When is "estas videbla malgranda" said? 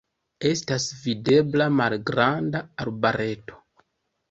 0.51-2.65